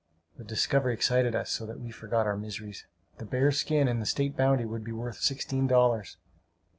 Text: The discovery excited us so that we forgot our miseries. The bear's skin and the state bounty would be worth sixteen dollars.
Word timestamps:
The 0.35 0.43
discovery 0.43 0.95
excited 0.95 1.35
us 1.35 1.51
so 1.51 1.67
that 1.67 1.79
we 1.79 1.91
forgot 1.91 2.25
our 2.25 2.35
miseries. 2.35 2.87
The 3.19 3.23
bear's 3.25 3.59
skin 3.59 3.87
and 3.87 4.01
the 4.01 4.07
state 4.07 4.35
bounty 4.35 4.65
would 4.65 4.83
be 4.83 4.91
worth 4.91 5.17
sixteen 5.17 5.67
dollars. 5.67 6.17